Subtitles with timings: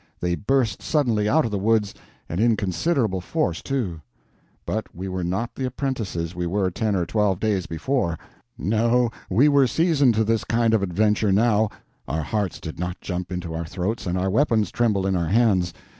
[0.19, 1.93] They burst suddenly out of the woods,
[2.27, 4.01] and in considerable force, too;
[4.65, 8.17] but we were not the apprentices we were ten or twelve days before;
[8.57, 11.69] no, we were seasoned to this kind of adventure now;
[12.07, 15.71] our hearts did not jump into our throats and our weapons tremble in our hands.